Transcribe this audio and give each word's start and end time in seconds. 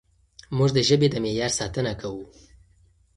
موږ 0.57 0.69
د 0.75 0.79
ژبې 0.87 1.07
د 1.11 1.15
معیار 1.23 1.51
ساتنه 1.59 1.91
کوو. 2.01 2.23